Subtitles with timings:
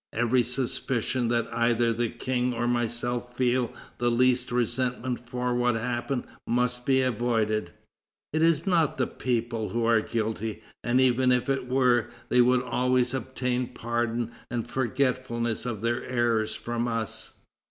[0.13, 6.23] Every suspicion that either the King or myself feel the least resentment for what happened
[6.47, 7.69] must be avoided;
[8.33, 12.63] it is not the people who are guilty, and even if it were, they would
[12.63, 17.33] always obtain pardon and forgetfulness of their errors from us."